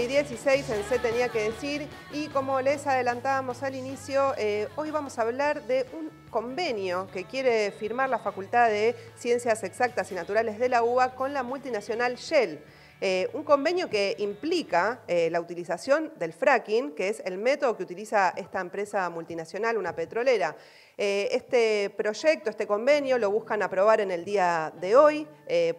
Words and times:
y 0.00 0.06
16 0.06 0.70
en 0.70 0.84
Se 0.84 0.98
Tenía 0.98 1.28
que 1.28 1.50
Decir 1.50 1.86
y 2.12 2.28
como 2.28 2.62
les 2.62 2.86
adelantábamos 2.86 3.62
al 3.62 3.74
inicio, 3.74 4.32
eh, 4.38 4.66
hoy 4.76 4.90
vamos 4.90 5.18
a 5.18 5.22
hablar 5.22 5.66
de 5.66 5.84
un 5.92 6.10
convenio 6.30 7.06
que 7.12 7.24
quiere 7.24 7.70
firmar 7.70 8.08
la 8.08 8.18
Facultad 8.18 8.68
de 8.68 8.96
Ciencias 9.16 9.62
Exactas 9.62 10.10
y 10.10 10.14
Naturales 10.14 10.58
de 10.58 10.70
la 10.70 10.82
UBA 10.82 11.14
con 11.14 11.34
la 11.34 11.42
multinacional 11.42 12.16
Shell. 12.16 12.60
Eh, 13.02 13.28
un 13.34 13.44
convenio 13.44 13.90
que 13.90 14.14
implica 14.18 15.00
eh, 15.06 15.28
la 15.30 15.40
utilización 15.40 16.12
del 16.18 16.32
fracking, 16.32 16.94
que 16.94 17.08
es 17.08 17.22
el 17.24 17.36
método 17.36 17.76
que 17.76 17.82
utiliza 17.82 18.30
esta 18.36 18.60
empresa 18.60 19.08
multinacional, 19.10 19.76
una 19.76 19.94
petrolera. 19.94 20.56
Eh, 21.02 21.28
este 21.32 21.88
proyecto, 21.96 22.50
este 22.50 22.66
convenio, 22.66 23.16
lo 23.16 23.30
buscan 23.30 23.62
aprobar 23.62 24.02
en 24.02 24.10
el 24.10 24.22
día 24.22 24.70
de 24.82 24.96
hoy, 24.96 25.26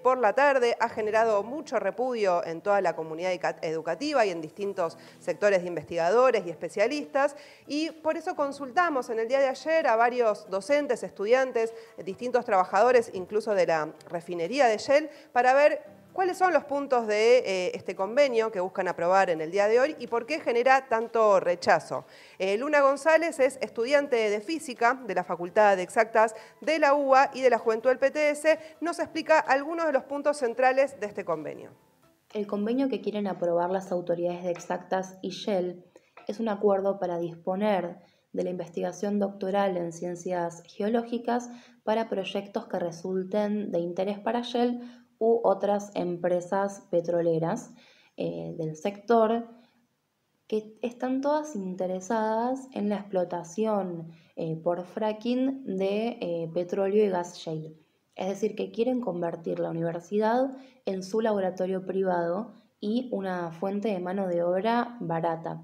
por 0.01 0.17
la 0.17 0.33
tarde. 0.33 0.75
Ha 0.79 0.89
generado 0.89 1.43
mucho 1.43 1.79
repudio 1.79 2.43
en 2.43 2.59
toda 2.61 2.81
la 2.81 2.95
comunidad 2.95 3.31
educativa 3.61 4.25
y 4.25 4.31
en 4.31 4.41
distintos 4.41 4.97
sectores 5.19 5.61
de 5.61 5.67
investigadores 5.67 6.43
y 6.45 6.49
especialistas. 6.49 7.35
Y 7.67 7.91
por 7.91 8.17
eso 8.17 8.35
consultamos 8.35 9.11
en 9.11 9.19
el 9.19 9.27
día 9.27 9.39
de 9.39 9.47
ayer 9.47 9.85
a 9.85 9.95
varios 9.95 10.49
docentes, 10.49 11.03
estudiantes, 11.03 11.71
distintos 12.03 12.43
trabajadores, 12.43 13.11
incluso 13.13 13.53
de 13.53 13.67
la 13.67 13.93
refinería 14.09 14.65
de 14.65 14.77
Shell, 14.77 15.09
para 15.31 15.53
ver 15.53 16.00
¿Cuáles 16.13 16.37
son 16.37 16.51
los 16.51 16.65
puntos 16.65 17.07
de 17.07 17.37
eh, 17.37 17.71
este 17.73 17.95
convenio 17.95 18.51
que 18.51 18.59
buscan 18.59 18.89
aprobar 18.89 19.29
en 19.29 19.39
el 19.39 19.49
día 19.49 19.69
de 19.69 19.79
hoy 19.79 19.95
y 19.97 20.07
por 20.07 20.25
qué 20.25 20.41
genera 20.41 20.89
tanto 20.89 21.39
rechazo? 21.39 22.03
Eh, 22.37 22.57
Luna 22.57 22.81
González 22.81 23.39
es 23.39 23.57
estudiante 23.61 24.17
de 24.29 24.41
física 24.41 25.01
de 25.07 25.15
la 25.15 25.23
Facultad 25.23 25.77
de 25.77 25.83
Exactas 25.83 26.35
de 26.59 26.79
la 26.79 26.95
UBA 26.95 27.31
y 27.33 27.39
de 27.39 27.49
la 27.49 27.59
Juventud 27.59 27.89
del 27.89 27.99
PTS. 27.99 28.59
Nos 28.81 28.99
explica 28.99 29.39
algunos 29.39 29.85
de 29.85 29.93
los 29.93 30.03
puntos 30.03 30.35
centrales 30.35 30.99
de 30.99 31.07
este 31.07 31.23
convenio. 31.23 31.71
El 32.33 32.45
convenio 32.45 32.89
que 32.89 32.99
quieren 32.99 33.27
aprobar 33.27 33.69
las 33.69 33.89
autoridades 33.93 34.43
de 34.43 34.51
Exactas 34.51 35.17
y 35.21 35.29
Shell 35.29 35.85
es 36.27 36.41
un 36.41 36.49
acuerdo 36.49 36.99
para 36.99 37.19
disponer 37.19 38.01
de 38.33 38.43
la 38.43 38.49
investigación 38.49 39.17
doctoral 39.17 39.77
en 39.77 39.93
ciencias 39.93 40.61
geológicas 40.65 41.49
para 41.83 42.09
proyectos 42.09 42.67
que 42.67 42.79
resulten 42.79 43.71
de 43.71 43.79
interés 43.79 44.19
para 44.19 44.41
Shell 44.41 45.00
u 45.21 45.39
otras 45.43 45.91
empresas 45.93 46.87
petroleras 46.89 47.71
eh, 48.17 48.55
del 48.57 48.75
sector 48.75 49.47
que 50.47 50.79
están 50.81 51.21
todas 51.21 51.55
interesadas 51.55 52.67
en 52.73 52.89
la 52.89 52.95
explotación 52.95 54.11
eh, 54.35 54.55
por 54.55 54.83
fracking 54.83 55.63
de 55.77 56.17
eh, 56.19 56.49
petróleo 56.53 57.05
y 57.05 57.09
gas 57.09 57.37
shale. 57.37 57.77
Es 58.15 58.29
decir, 58.29 58.55
que 58.55 58.71
quieren 58.71 58.99
convertir 58.99 59.59
la 59.59 59.69
universidad 59.69 60.57
en 60.85 61.03
su 61.03 61.21
laboratorio 61.21 61.85
privado 61.85 62.55
y 62.79 63.07
una 63.11 63.51
fuente 63.51 63.89
de 63.89 63.99
mano 63.99 64.27
de 64.27 64.41
obra 64.41 64.97
barata. 64.99 65.63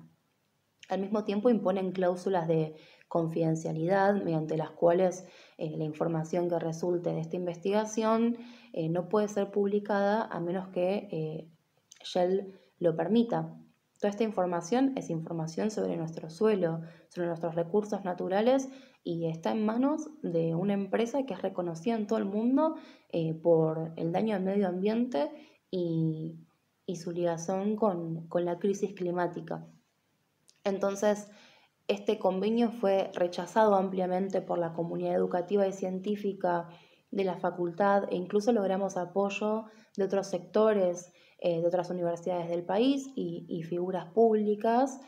Al 0.87 1.01
mismo 1.01 1.23
tiempo 1.23 1.49
imponen 1.49 1.91
cláusulas 1.91 2.47
de 2.47 2.75
confidencialidad 3.07 4.15
mediante 4.23 4.57
las 4.57 4.71
cuales 4.71 5.25
la 5.57 5.83
información 5.83 6.49
que 6.49 6.59
resulte 6.59 7.11
de 7.11 7.19
esta 7.19 7.35
investigación 7.35 8.37
eh, 8.73 8.89
no 8.89 9.09
puede 9.09 9.27
ser 9.27 9.49
publicada 9.49 10.25
a 10.25 10.39
menos 10.39 10.67
que 10.67 11.07
eh, 11.11 11.47
Shell 12.03 12.53
lo 12.77 12.95
permita. 12.95 13.55
Toda 13.99 14.11
esta 14.11 14.23
información 14.23 14.93
es 14.95 15.09
información 15.09 15.71
sobre 15.71 15.97
nuestro 15.97 16.29
suelo, 16.29 16.81
sobre 17.09 17.27
nuestros 17.27 17.55
recursos 17.55 18.05
naturales 18.05 18.69
y 19.03 19.25
está 19.25 19.51
en 19.51 19.65
manos 19.65 20.09
de 20.21 20.53
una 20.53 20.73
empresa 20.73 21.25
que 21.25 21.33
es 21.33 21.41
reconocida 21.41 21.95
en 21.95 22.05
todo 22.05 22.19
el 22.19 22.25
mundo 22.25 22.75
eh, 23.09 23.33
por 23.33 23.93
el 23.95 24.11
daño 24.11 24.35
al 24.35 24.43
medio 24.43 24.67
ambiente 24.67 25.31
y, 25.71 26.35
su 26.95 27.11
ligación 27.11 27.75
con, 27.75 28.27
con 28.27 28.45
la 28.45 28.59
crisis 28.59 28.93
climática. 28.93 29.65
Entonces, 30.63 31.29
este 31.87 32.19
convenio 32.19 32.71
fue 32.71 33.11
rechazado 33.13 33.75
ampliamente 33.75 34.41
por 34.41 34.59
la 34.59 34.73
comunidad 34.73 35.15
educativa 35.15 35.67
y 35.67 35.73
científica 35.73 36.67
de 37.11 37.23
la 37.23 37.37
facultad 37.37 38.03
e 38.11 38.15
incluso 38.15 38.51
logramos 38.51 38.97
apoyo 38.97 39.65
de 39.95 40.03
otros 40.03 40.27
sectores, 40.27 41.13
eh, 41.39 41.61
de 41.61 41.67
otras 41.67 41.89
universidades 41.89 42.49
del 42.49 42.65
país 42.65 43.11
y, 43.15 43.45
y 43.47 43.63
figuras 43.63 44.11
públicas 44.11 44.99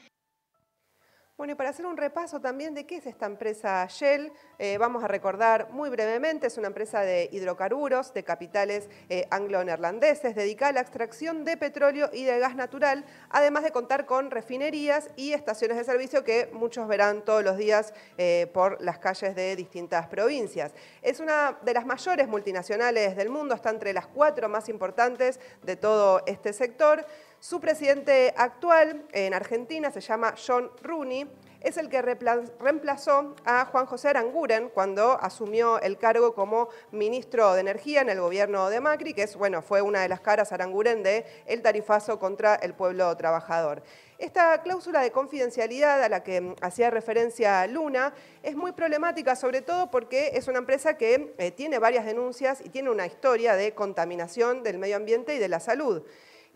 bueno, 1.40 1.54
y 1.54 1.56
para 1.56 1.70
hacer 1.70 1.86
un 1.86 1.96
repaso 1.96 2.42
también 2.42 2.74
de 2.74 2.86
qué 2.86 2.98
es 2.98 3.06
esta 3.06 3.26
empresa 3.26 3.88
Shell, 3.90 4.34
eh, 4.58 4.78
vamos 4.78 5.06
a 5.06 5.08
recordar 5.08 5.70
muy 5.72 5.90
brevemente, 5.90 6.48
es 6.48 6.58
una 6.58 6.68
empresa 6.68 7.00
de 7.00 7.30
hidrocarburos 7.32 8.14
de 8.14 8.26
capitales 8.26 8.90
eh, 9.08 9.26
anglo-neerlandeses, 9.32 10.36
dedicada 10.36 10.72
a 10.72 10.74
la 10.74 10.82
extracción 10.82 11.46
de 11.46 11.56
petróleo 11.56 12.10
y 12.12 12.26
de 12.26 12.40
gas 12.40 12.58
natural, 12.58 13.06
además 13.30 13.64
de 13.64 13.72
contar 13.72 14.06
con 14.06 14.32
refinerías 14.32 15.12
y 15.16 15.32
estaciones 15.32 15.78
de 15.78 15.86
servicio 15.86 16.26
que 16.26 16.50
muchos 16.52 16.90
verán 16.90 17.24
todos 17.24 17.42
los 17.42 17.56
días 17.56 17.94
eh, 18.18 18.52
por 18.54 18.82
las 18.82 19.00
calles 19.00 19.34
de 19.34 19.56
distintas 19.56 20.08
provincias. 20.08 20.74
Es 21.02 21.22
una 21.22 21.58
de 21.62 21.74
las 21.74 21.86
mayores 21.86 22.28
multinacionales 22.28 23.16
del 23.16 23.30
mundo, 23.30 23.56
está 23.56 23.70
entre 23.70 23.94
las 23.94 24.08
cuatro 24.08 24.50
más 24.50 24.68
importantes 24.68 25.40
de 25.64 25.78
todo 25.78 26.22
este 26.26 26.52
sector. 26.52 27.06
Su 27.42 27.62
presidente 27.62 28.34
actual 28.36 29.06
en 29.14 29.34
Argentina 29.34 29.90
se 29.92 30.02
llama 30.02 30.36
John 30.46 30.70
Rooney, 30.84 31.26
es 31.62 31.78
el 31.78 31.88
que 31.88 32.02
reemplazó 32.02 33.34
a 33.46 33.64
Juan 33.64 33.86
José 33.86 34.10
Aranguren 34.10 34.68
cuando 34.68 35.18
asumió 35.22 35.80
el 35.80 35.98
cargo 35.98 36.36
como 36.36 36.68
ministro 36.92 37.54
de 37.54 37.62
Energía 37.62 38.02
en 38.02 38.10
el 38.10 38.20
gobierno 38.20 38.70
de 38.70 38.82
Macri, 38.82 39.14
que 39.14 39.24
es, 39.24 39.38
bueno, 39.38 39.62
fue 39.62 39.82
una 39.82 40.02
de 40.02 40.10
las 40.10 40.20
caras 40.20 40.52
Aranguren 40.52 41.02
de 41.02 41.26
el 41.46 41.62
tarifazo 41.62 42.20
contra 42.20 42.56
el 42.56 42.74
pueblo 42.74 43.16
trabajador. 43.16 43.84
Esta 44.18 44.62
cláusula 44.62 45.00
de 45.00 45.12
confidencialidad 45.12 46.04
a 46.04 46.10
la 46.10 46.24
que 46.24 46.56
hacía 46.60 46.90
referencia 46.90 47.66
Luna 47.68 48.14
es 48.44 48.58
muy 48.58 48.74
problemática, 48.74 49.38
sobre 49.38 49.62
todo 49.62 49.90
porque 49.90 50.32
es 50.34 50.50
una 50.50 50.58
empresa 50.58 50.98
que 50.98 51.34
eh, 51.38 51.52
tiene 51.52 51.80
varias 51.80 52.06
denuncias 52.06 52.60
y 52.62 52.68
tiene 52.68 52.90
una 52.90 53.06
historia 53.06 53.56
de 53.56 53.74
contaminación 53.74 54.62
del 54.62 54.78
medio 54.78 54.98
ambiente 54.98 55.36
y 55.36 55.40
de 55.40 55.48
la 55.48 55.62
salud. 55.62 56.04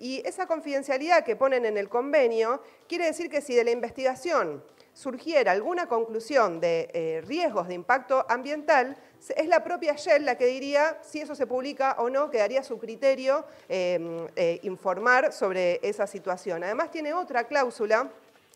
Y 0.03 0.21
esa 0.25 0.47
confidencialidad 0.47 1.23
que 1.23 1.37
ponen 1.37 1.65
en 1.65 1.77
el 1.77 1.87
convenio 1.87 2.61
quiere 2.89 3.05
decir 3.05 3.29
que 3.29 3.39
si 3.39 3.55
de 3.55 3.63
la 3.63 3.71
investigación 3.71 4.61
surgiera 4.91 5.53
alguna 5.53 5.87
conclusión 5.87 6.59
de 6.59 6.89
eh, 6.91 7.21
riesgos 7.25 7.69
de 7.69 7.75
impacto 7.75 8.25
ambiental, 8.27 8.97
es 9.33 9.47
la 9.47 9.63
propia 9.63 9.93
Shell 9.93 10.25
la 10.25 10.37
que 10.37 10.45
diría 10.45 10.99
si 11.03 11.21
eso 11.21 11.35
se 11.35 11.47
publica 11.47 11.95
o 11.99 12.09
no, 12.09 12.29
quedaría 12.29 12.59
a 12.59 12.63
su 12.63 12.79
criterio 12.79 13.45
em, 13.69 14.27
eh, 14.35 14.59
informar 14.63 15.31
sobre 15.31 15.79
esa 15.81 16.05
situación. 16.05 16.65
Además 16.65 16.91
tiene 16.91 17.13
otra 17.13 17.45
cláusula 17.45 18.11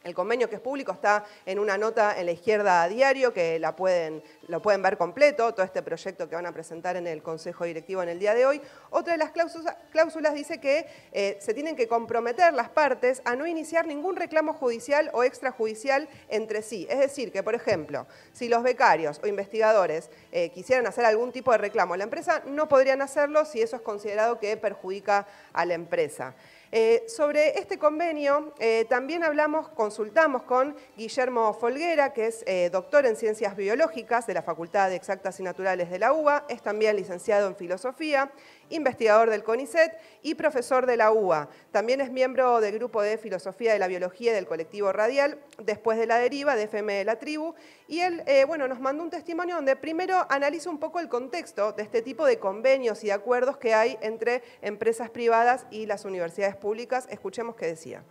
el 0.07 0.15
convenio 0.15 0.49
que 0.49 0.55
es 0.55 0.61
público 0.61 0.93
está 0.93 1.25
en 1.45 1.59
una 1.59 1.77
nota 1.77 2.17
en 2.17 2.25
la 2.25 2.31
izquierda 2.31 2.83
a 2.83 2.87
diario 2.87 3.33
que 3.33 3.59
la 3.59 3.75
pueden, 3.75 4.23
lo 4.47 4.61
pueden 4.61 4.81
ver 4.81 4.97
completo, 4.97 5.53
todo 5.53 5.65
este 5.65 5.81
proyecto 5.83 6.29
que 6.29 6.35
van 6.35 6.45
a 6.45 6.53
presentar 6.53 6.95
en 6.95 7.07
el 7.07 7.21
Consejo 7.21 7.65
Directivo 7.65 8.01
en 8.01 8.09
el 8.09 8.19
día 8.19 8.33
de 8.33 8.45
hoy. 8.45 8.61
Otra 8.89 9.13
de 9.13 9.19
las 9.19 9.31
cláusulas, 9.31 10.33
dice 10.33 10.59
que 10.59 10.87
eh, 11.11 11.37
se 11.41 11.53
tienen 11.53 11.75
que 11.75 11.87
comprometer 11.87 12.53
las 12.53 12.69
partes 12.69 13.21
a 13.25 13.35
no 13.35 13.45
iniciar 13.45 13.85
ningún 13.85 14.15
reclamo 14.15 14.53
judicial 14.53 15.09
o 15.13 15.23
extrajudicial 15.23 16.07
entre 16.29 16.61
sí. 16.61 16.87
Es 16.89 16.99
decir, 16.99 17.31
que 17.31 17.43
por 17.43 17.55
ejemplo, 17.55 18.07
si 18.31 18.47
los 18.47 18.63
becarios 18.63 19.19
o 19.23 19.27
investigadores 19.27 20.09
eh, 20.31 20.49
quisieran 20.51 20.87
hacer 20.87 21.05
algún 21.05 21.31
tipo 21.31 21.51
de 21.51 21.57
reclamo 21.57 21.93
a 21.95 21.97
la 21.97 22.05
empresa, 22.05 22.41
no 22.45 22.67
podrían 22.69 23.01
hacerlo 23.01 23.43
si 23.45 23.61
eso 23.61 23.75
es 23.75 23.81
considerado 23.81 24.39
que 24.39 24.55
perjudica 24.55 25.27
a 25.53 25.65
la 25.65 25.73
empresa. 25.73 26.35
Eh, 26.71 27.05
sobre 27.07 27.57
este 27.59 27.77
convenio 27.77 28.53
eh, 28.59 28.85
también 28.89 29.23
hablamos, 29.23 29.69
consultamos 29.69 30.43
con 30.43 30.75
Guillermo 30.97 31.53
Folguera, 31.53 32.11
que 32.11 32.27
es 32.27 32.43
eh, 32.45 32.69
doctor 32.69 33.05
en 33.05 33.15
Ciencias 33.15 33.55
Biológicas 33.55 34.27
de 34.27 34.33
la 34.33 34.41
Facultad 34.41 34.89
de 34.89 34.97
Exactas 34.97 35.39
y 35.39 35.43
Naturales 35.43 35.89
de 35.89 35.99
la 35.99 36.11
UBA, 36.11 36.45
es 36.49 36.61
también 36.61 36.97
licenciado 36.97 37.47
en 37.47 37.55
Filosofía 37.55 38.31
investigador 38.69 39.29
del 39.29 39.45
CONICET 39.45 39.97
y 40.23 40.35
profesor 40.35 40.85
de 40.85 40.97
la 40.97 41.13
UBA. 41.13 41.47
También 41.71 42.01
es 42.01 42.11
miembro 42.11 42.59
del 42.59 42.75
grupo 42.75 43.01
de 43.01 43.17
Filosofía 43.17 43.71
de 43.71 43.79
la 43.79 43.87
Biología 43.87 44.33
del 44.33 44.45
colectivo 44.45 44.91
Radial, 44.91 45.39
después 45.63 45.97
de 45.97 46.05
la 46.05 46.17
deriva 46.17 46.57
de 46.57 46.63
FM 46.63 46.95
de 46.95 47.05
la 47.05 47.17
Tribu. 47.17 47.53
Y 47.87 48.01
él 48.01 48.23
bueno, 48.45 48.67
nos 48.67 48.81
mandó 48.81 49.03
un 49.03 49.09
testimonio 49.09 49.55
donde 49.55 49.77
primero 49.77 50.25
analiza 50.29 50.69
un 50.69 50.79
poco 50.79 50.99
el 50.99 51.07
contexto 51.07 51.71
de 51.71 51.83
este 51.83 52.01
tipo 52.01 52.25
de 52.25 52.39
convenios 52.39 53.05
y 53.05 53.07
de 53.07 53.13
acuerdos 53.13 53.55
que 53.55 53.73
hay 53.73 53.97
entre 54.01 54.43
empresas 54.61 55.09
privadas 55.09 55.65
y 55.71 55.85
las 55.85 56.03
universidades 56.03 56.56
públicas. 56.57 57.07
Escuchemos 57.09 57.55
qué 57.55 57.67
decía. 57.67 58.03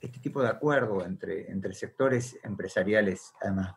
Este 0.00 0.18
tipo 0.18 0.42
de 0.42 0.48
acuerdo 0.48 1.04
entre, 1.04 1.74
sectores 1.74 2.38
empresariales, 2.42 3.32
además 3.40 3.74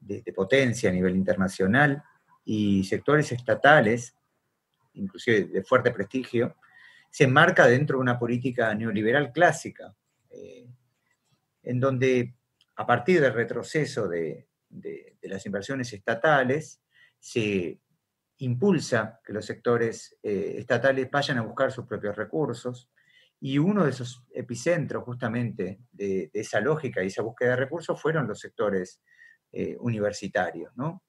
de 0.00 0.32
potencia 0.32 0.90
a 0.90 0.92
nivel 0.92 1.16
internacional, 1.16 2.02
y 2.44 2.82
sectores 2.84 3.30
estatales 3.30 4.16
inclusive 4.94 5.44
de 5.44 5.62
fuerte 5.62 5.90
prestigio, 5.90 6.56
se 7.10 7.24
enmarca 7.24 7.66
dentro 7.66 7.98
de 7.98 8.02
una 8.02 8.18
política 8.18 8.74
neoliberal 8.74 9.32
clásica, 9.32 9.94
eh, 10.30 10.66
en 11.62 11.80
donde 11.80 12.34
a 12.76 12.86
partir 12.86 13.20
del 13.20 13.34
retroceso 13.34 14.08
de, 14.08 14.48
las 15.22 15.44
inversiones 15.46 15.92
estatales, 15.92 16.80
se 17.18 17.78
impulsa 18.38 19.20
que 19.24 19.32
los 19.32 19.44
sectores 19.44 20.18
eh, 20.22 20.54
estatales 20.58 21.10
vayan 21.10 21.38
a 21.38 21.42
buscar 21.42 21.70
sus 21.70 21.86
propios 21.86 22.16
recursos 22.16 22.90
Y 23.44 23.58
uno 23.58 23.82
de 23.82 23.90
esos 23.90 24.24
epicentros 24.32 25.02
justamente 25.02 25.80
de, 25.90 26.30
esa 26.32 26.60
lógica 26.60 27.02
y 27.02 27.08
esa 27.08 27.22
búsqueda 27.22 27.50
de 27.50 27.56
recursos 27.56 28.00
fueron 28.00 28.28
los 28.28 28.38
sectores 28.38 29.02
eh, 29.50 29.76
universitarios. 29.80 30.70
¿no? 30.76 31.02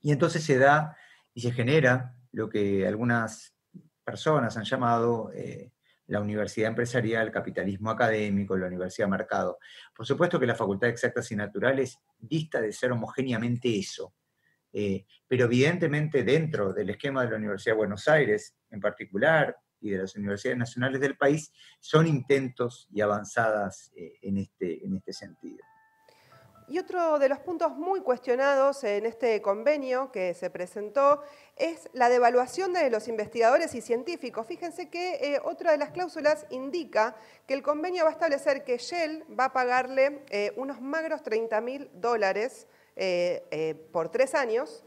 Y 0.00 0.12
entonces 0.12 0.42
se 0.42 0.56
da 0.56 0.96
y 1.34 1.42
se 1.42 1.52
genera 1.52 2.16
lo 2.32 2.48
que 2.48 2.86
algunas 2.86 3.54
personas 4.02 4.56
han 4.56 4.64
llamado 4.64 5.30
eh, 5.34 5.72
la 6.06 6.22
universidad 6.22 6.70
empresarial, 6.70 7.30
capitalismo 7.30 7.90
académico, 7.90 8.56
la 8.56 8.68
universidad 8.68 9.06
mercado. 9.06 9.58
Por 9.94 10.06
supuesto 10.06 10.40
que 10.40 10.46
la 10.46 10.54
Facultad 10.54 10.86
de 10.86 10.92
Exactas 10.92 11.30
y 11.32 11.36
Naturales 11.36 11.98
dista 12.18 12.62
de 12.62 12.72
ser 12.72 12.92
homogéneamente 12.92 13.78
eso, 13.78 14.14
eh, 14.72 15.04
pero 15.28 15.44
evidentemente 15.44 16.24
dentro 16.24 16.72
del 16.72 16.88
esquema 16.88 17.24
de 17.24 17.32
la 17.32 17.36
Universidad 17.36 17.74
de 17.74 17.78
Buenos 17.78 18.08
Aires 18.08 18.56
en 18.70 18.80
particular 18.80 19.54
y 19.80 19.90
de 19.90 19.98
las 19.98 20.14
universidades 20.16 20.58
nacionales 20.58 21.00
del 21.00 21.16
país, 21.16 21.52
son 21.78 22.06
intentos 22.06 22.88
y 22.92 23.00
avanzadas 23.00 23.90
eh, 23.96 24.18
en, 24.22 24.38
este, 24.38 24.84
en 24.84 24.96
este 24.96 25.12
sentido. 25.12 25.64
Y 26.68 26.78
otro 26.78 27.18
de 27.18 27.28
los 27.28 27.40
puntos 27.40 27.72
muy 27.76 28.00
cuestionados 28.00 28.84
en 28.84 29.04
este 29.04 29.42
convenio 29.42 30.12
que 30.12 30.34
se 30.34 30.50
presentó 30.50 31.20
es 31.56 31.90
la 31.94 32.08
devaluación 32.08 32.72
de 32.72 32.88
los 32.90 33.08
investigadores 33.08 33.74
y 33.74 33.80
científicos. 33.80 34.46
Fíjense 34.46 34.88
que 34.88 35.14
eh, 35.14 35.40
otra 35.42 35.72
de 35.72 35.78
las 35.78 35.90
cláusulas 35.90 36.46
indica 36.50 37.16
que 37.48 37.54
el 37.54 37.62
convenio 37.64 38.04
va 38.04 38.10
a 38.10 38.12
establecer 38.12 38.62
que 38.62 38.78
Shell 38.78 39.24
va 39.36 39.46
a 39.46 39.52
pagarle 39.52 40.22
eh, 40.30 40.52
unos 40.56 40.80
magros 40.80 41.24
30 41.24 41.60
mil 41.60 41.90
dólares 41.94 42.68
por 43.92 44.10
tres 44.10 44.34
años 44.34 44.84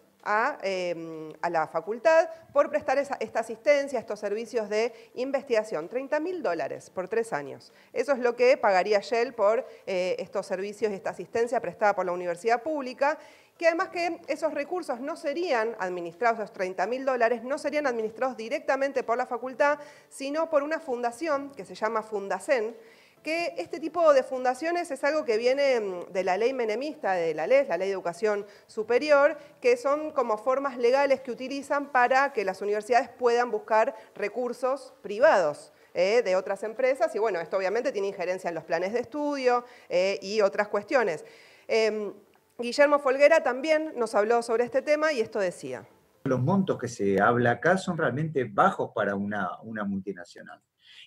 Em, 0.62 1.34
a, 1.42 1.50
la 1.50 1.68
facultad 1.68 2.30
por 2.54 2.70
prestar 2.70 2.98
esta 2.98 3.40
asistencia, 3.42 4.00
estos 4.00 4.22
servicios 4.22 4.70
de 4.70 4.94
investigación. 5.16 5.90
30 5.90 6.22
mil 6.22 6.42
dólares 6.42 6.90
por 6.90 7.10
tres 7.10 7.34
años. 7.34 7.74
Eso 7.92 8.14
es 8.14 8.20
lo 8.20 8.34
que 8.34 8.56
pagaría 8.56 9.00
Shell 9.00 9.34
por 9.34 9.68
eh, 9.86 10.16
estos 10.20 10.46
servicios 10.46 10.94
y 10.94 10.96
esta 10.96 11.10
asistencia 11.10 11.60
prestada 11.60 11.94
por 11.94 12.06
la 12.06 12.14
universidad 12.14 12.64
pública 12.64 13.18
que 13.58 13.68
además 13.68 13.90
que 13.90 14.20
esos 14.28 14.54
recursos 14.54 15.00
no 15.00 15.16
serían 15.16 15.76
administrados, 15.78 16.40
esos 16.40 16.54
30 16.54 16.88
mil 16.88 17.06
dólares, 17.06 17.44
no 17.44 17.58
serían 17.58 17.86
administrados 17.86 18.36
directamente 18.36 19.04
por 19.04 19.18
la 19.18 19.28
facultad, 19.28 19.78
sino 20.10 20.50
por 20.50 20.64
una 20.64 20.80
fundación 20.80 21.52
que 21.52 21.64
se 21.64 21.76
llama 21.76 22.02
Fundacen, 22.02 22.76
que 23.24 23.56
este 23.58 23.80
tipo 23.80 24.14
de 24.14 24.22
fundaciones 24.22 24.92
es 24.92 25.04
algo 25.04 25.24
que 25.26 25.38
viene 25.38 25.80
mm, 25.80 26.12
de 26.12 26.24
la 26.24 26.38
ley 26.38 26.54
menemista, 26.54 27.14
de 27.14 27.34
la 27.34 27.48
ley, 27.48 27.66
la 27.68 27.78
ley 27.78 27.88
de 27.88 27.94
educación 27.94 28.46
superior, 28.68 29.38
que 29.62 29.78
son 29.78 30.12
como 30.12 30.38
formas 30.38 30.78
legales 30.78 31.22
que 31.22 31.32
utilizan 31.32 31.92
para 31.92 32.34
que 32.34 32.44
las 32.44 32.62
universidades 32.62 33.10
puedan 33.10 33.50
buscar 33.50 33.96
recursos 34.14 34.94
privados. 35.02 35.72
Eh, 35.96 36.24
de 36.24 36.36
otras 36.36 36.64
empresas 36.64 37.14
y 37.14 37.20
bueno, 37.20 37.40
esto 37.40 37.56
obviamente 37.56 37.92
tiene 37.92 38.08
injerencia 38.08 38.48
en 38.48 38.56
los 38.56 38.64
planes 38.64 38.94
de 38.94 39.00
estudio 39.00 39.64
eh, 39.90 40.18
y 40.24 40.42
otras 40.42 40.68
cuestiones. 40.68 41.24
Em, 41.68 42.12
Guillermo 42.58 42.98
Folguera 42.98 43.44
también 43.44 43.94
nos 43.96 44.16
habló 44.16 44.42
sobre 44.42 44.64
este 44.64 44.82
tema 44.82 45.14
y 45.14 45.20
esto 45.20 45.38
decía. 45.38 45.86
Los 46.24 46.42
montos 46.42 46.80
que 46.80 46.88
se 46.88 47.22
habla 47.22 47.52
acá 47.52 47.78
son 47.78 47.96
realmente 47.96 48.44
bajos 48.44 48.90
para 48.96 49.14
una 49.14 49.84
multinacional 49.86 50.60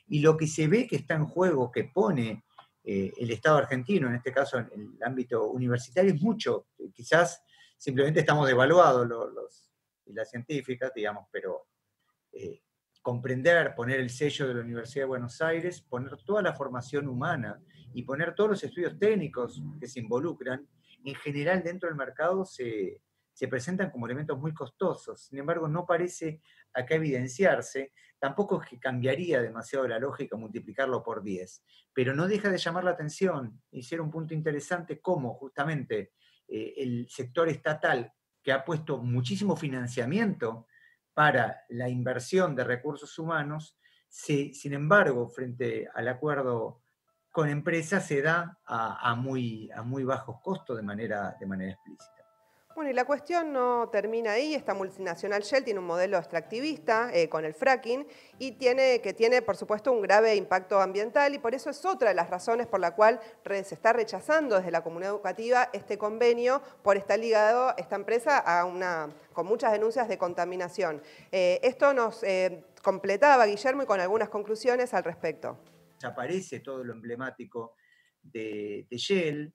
y 0.09 0.21
lo 0.21 0.37
que 0.37 0.47
se 0.47 0.69
ve 0.69 0.87
que 0.87 0.97
está 0.97 1.15
en 1.15 1.27
juego, 1.27 1.71
que 1.71 1.85
pone 1.85 2.45
eh, 2.85 3.13
el 3.17 3.31
Estado 3.31 3.59
argentino, 3.59 4.09
en 4.09 4.17
este 4.17 4.33
caso 4.33 4.59
en 4.59 4.71
el 4.73 5.03
ámbito 5.03 5.49
universitario, 5.51 6.15
es 6.15 6.21
mucho. 6.21 6.69
Quizás 6.93 7.43
simplemente 7.77 8.21
estamos 8.21 8.47
devaluados 8.47 9.07
los, 9.07 9.33
los 9.33 9.67
las 10.15 10.31
científicas, 10.31 10.93
digamos, 10.95 11.27
pero 11.31 11.67
eh, 12.33 12.63
comprender, 13.03 13.75
poner 13.75 14.01
el 14.01 14.11
sello 14.11 14.49
de 14.49 14.55
la 14.55 14.61
Universidad 14.61 15.05
de 15.05 15.09
Buenos 15.09 15.41
Aires, 15.41 15.81
poner 15.81 16.17
toda 16.25 16.43
la 16.43 16.55
formación 16.55 17.09
humana 17.09 17.61
y 17.93 18.03
poner 18.03 18.35
todos 18.35 18.51
los 18.51 18.65
estudios 18.65 18.99
técnicos 18.99 19.63
que 19.81 19.89
se 19.89 20.01
involucran, 20.01 20.67
en 21.05 21.15
general 21.17 21.63
dentro 21.63 21.89
del 21.89 21.97
mercado 21.97 22.45
se, 22.45 23.01
se 23.33 23.49
presentan 23.49 23.91
como 23.91 24.07
elementos 24.07 24.39
muy 24.39 24.53
costosos. 24.53 25.27
Sin 25.27 25.39
embargo, 25.39 25.69
no 25.69 25.87
parece 25.87 26.41
acá 26.73 26.97
evidenciarse, 26.97 27.93
tampoco 28.19 28.63
es 28.63 28.69
que 28.69 28.79
cambiaría 28.79 29.43
demasiado 29.43 29.87
la 29.87 29.99
lógica 29.99 30.37
multiplicarlo 30.37 31.03
por 31.03 31.23
10, 31.23 31.65
pero 31.93 32.15
no 32.15 32.27
deja 32.27 32.51
de 32.51 32.59
llamar 32.59 32.85
la 32.85 32.93
atención 32.93 33.63
y 33.71 33.83
ser 33.83 34.01
un 34.01 34.11
punto 34.11 34.35
interesante 34.35 35.01
cómo 35.01 35.35
justamente 35.35 36.13
eh, 36.49 36.75
el 36.77 37.09
sector 37.09 37.49
estatal, 37.49 38.13
que 38.43 38.53
ha 38.53 38.65
puesto 38.65 38.99
muchísimo 38.99 39.57
financiamiento 39.57 40.67
para 41.13 41.65
la 41.71 41.89
inversión 41.89 42.55
de 42.55 42.63
recursos 42.63 43.19
humanos, 43.19 43.77
sin 44.09 44.73
embargo, 44.73 45.29
frente 45.29 45.89
al 45.93 46.09
acuerdo 46.09 46.83
con 47.33 47.49
empresas, 47.49 48.07
se 48.07 48.23
da 48.23 48.59
a, 48.65 49.15
muy, 49.15 49.71
bajos 50.05 50.41
costos 50.43 50.77
de 50.77 50.83
de 50.83 51.47
manera 51.47 51.73
explícita. 51.73 52.26
Bueno, 52.77 52.91
y 52.91 52.93
la 52.93 53.07
cuestión 53.07 53.55
no 53.55 53.89
termina 53.89 54.33
ahí. 54.33 54.55
Esta 54.55 54.75
multinacional 54.75 55.41
Shell 55.41 55.65
tiene 55.65 55.81
un 55.81 55.87
modelo 55.87 56.19
extractivista 56.19 57.09
eh, 57.11 57.27
con 57.27 57.47
el 57.47 57.55
fracking 57.55 58.07
y 58.39 58.53
tiene, 58.53 59.01
que 59.01 59.15
tiene, 59.15 59.41
por 59.41 59.57
supuesto, 59.57 59.91
un 59.91 60.03
grave 60.03 60.37
impacto 60.37 60.79
ambiental 60.79 61.35
y 61.35 61.39
por 61.39 61.55
eso 61.55 61.71
es 61.71 61.83
otra 61.87 62.11
de 62.11 62.15
las 62.15 62.29
razones 62.29 62.67
por 62.67 62.81
la 62.81 62.95
cual 62.95 63.19
se 63.47 63.75
está 63.75 63.95
rechazando 63.95 64.57
desde 64.57 64.71
la 64.71 64.83
comunidad 64.83 65.13
educativa 65.13 65.71
este 65.73 65.97
convenio 65.97 66.61
por 66.83 66.99
estar 66.99 67.19
ligado 67.19 67.75
esta 67.79 67.97
empresa 67.97 68.37
a 68.37 68.67
una, 68.67 69.09
con 69.33 69.47
muchas 69.47 69.73
denuncias 69.73 70.07
de 70.07 70.19
contaminación. 70.19 71.01
Eh, 71.33 71.59
esto 71.63 71.95
nos 71.95 72.23
eh, 72.25 72.63
completaba, 72.83 73.47
Guillermo, 73.47 73.85
y 73.85 73.87
con 73.87 74.01
algunas 74.01 74.29
conclusiones 74.29 74.93
al 74.93 75.05
respecto. 75.05 75.59
Aparece 76.03 76.61
todo 76.61 76.85
lo 76.85 76.93
emblemático 76.93 77.75
de, 78.23 78.87
de 78.91 78.97
Shell, 78.99 79.55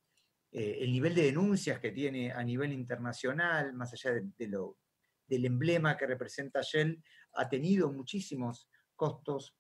eh, 0.52 0.80
el 0.82 0.92
nivel 0.92 1.16
de 1.16 1.24
denuncias 1.24 1.80
que 1.80 1.92
tiene 1.92 2.32
a 2.32 2.44
nivel 2.44 2.74
internacional, 2.74 3.74
más 3.74 3.94
allá 3.94 4.12
de, 4.38 4.48
lo, 4.48 4.78
del 5.26 5.46
emblema 5.46 5.96
que 5.96 6.06
representa 6.06 6.62
Shell, 6.62 7.02
ha 7.36 7.48
tenido 7.48 7.92
muchísimos 7.92 8.70
costos 8.96 9.56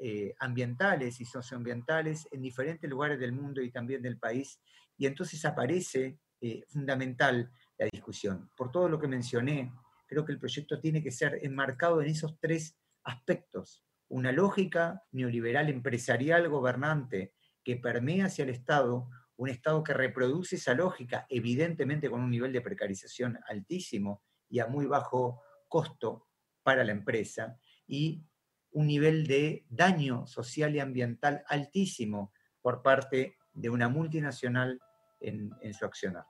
eh, 0.00 0.34
ambientales 0.38 1.20
y 1.20 1.26
socioambientales 1.26 2.26
en 2.32 2.40
diferentes 2.40 2.88
lugares 2.88 3.20
del 3.20 3.32
mundo 3.32 3.60
y 3.60 3.70
también 3.70 4.00
del 4.00 4.18
país, 4.18 4.58
y 4.96 5.06
entonces 5.06 5.44
aparece 5.44 6.18
eh, 6.40 6.64
fundamental 6.68 7.52
la 7.78 7.86
discusión. 7.92 8.50
Por 8.56 8.70
todo 8.70 8.88
lo 8.88 8.98
que 8.98 9.08
mencioné, 9.08 9.70
creo 10.06 10.24
que 10.24 10.32
el 10.32 10.38
proyecto 10.38 10.80
tiene 10.80 11.02
que 11.02 11.10
ser 11.10 11.38
enmarcado 11.42 12.00
en 12.00 12.08
esos 12.08 12.38
tres 12.40 12.78
aspectos. 13.04 13.84
Una 14.08 14.32
lógica 14.32 15.02
neoliberal 15.12 15.68
empresarial 15.68 16.48
gobernante 16.48 17.34
que 17.62 17.76
permea 17.76 18.26
hacia 18.26 18.44
el 18.44 18.50
Estado 18.50 19.08
un 19.40 19.48
Estado 19.48 19.82
que 19.82 19.94
reproduce 19.94 20.56
esa 20.56 20.74
lógica, 20.74 21.26
evidentemente 21.30 22.10
con 22.10 22.20
un 22.20 22.30
nivel 22.30 22.52
de 22.52 22.60
precarización 22.60 23.38
altísimo 23.48 24.22
y 24.50 24.58
a 24.58 24.66
muy 24.66 24.84
bajo 24.84 25.40
costo 25.66 26.28
para 26.62 26.84
la 26.84 26.92
empresa, 26.92 27.58
y 27.86 28.22
un 28.72 28.86
nivel 28.86 29.26
de 29.26 29.64
daño 29.70 30.26
social 30.26 30.76
y 30.76 30.80
ambiental 30.80 31.42
altísimo 31.48 32.34
por 32.60 32.82
parte 32.82 33.38
de 33.54 33.70
una 33.70 33.88
multinacional 33.88 34.78
en, 35.20 35.72
su 35.72 35.86
accionar. 35.86 36.24